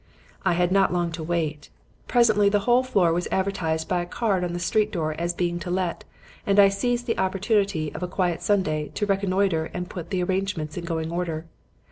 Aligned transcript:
"I 0.43 0.53
had 0.53 0.71
not 0.71 0.91
long 0.91 1.11
to 1.11 1.21
wait. 1.23 1.69
Presently 2.07 2.49
the 2.49 2.61
whole 2.61 2.81
floor 2.81 3.13
was 3.13 3.27
advertised 3.31 3.87
by 3.87 4.01
a 4.01 4.05
card 4.07 4.43
on 4.43 4.51
the 4.53 4.57
street 4.59 4.91
door 4.91 5.13
as 5.19 5.31
being 5.31 5.59
to 5.59 5.69
let 5.69 6.05
and 6.43 6.59
I 6.59 6.69
seized 6.69 7.05
the 7.05 7.19
opportunity 7.19 7.93
of 7.93 8.01
a 8.01 8.07
quiet 8.07 8.41
Sunday 8.41 8.89
to 8.95 9.05
reconnoiter 9.05 9.69
and 9.75 9.91
put 9.91 10.09
the 10.09 10.23
arrangements 10.23 10.75
in 10.75 10.85
going 10.85 11.11
order. 11.11 11.45